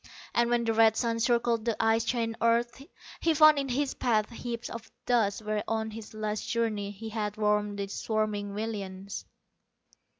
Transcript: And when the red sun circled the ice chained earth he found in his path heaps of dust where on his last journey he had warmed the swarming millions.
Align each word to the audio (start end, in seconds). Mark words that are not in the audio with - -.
And 0.33 0.49
when 0.49 0.63
the 0.63 0.73
red 0.73 0.97
sun 0.97 1.19
circled 1.19 1.63
the 1.63 1.77
ice 1.79 2.03
chained 2.03 2.35
earth 2.41 2.81
he 3.19 3.35
found 3.35 3.59
in 3.59 3.69
his 3.69 3.93
path 3.93 4.31
heaps 4.31 4.67
of 4.67 4.89
dust 5.05 5.43
where 5.43 5.63
on 5.67 5.91
his 5.91 6.15
last 6.15 6.49
journey 6.49 6.89
he 6.89 7.09
had 7.09 7.37
warmed 7.37 7.77
the 7.77 7.85
swarming 7.87 8.55
millions. 8.55 9.25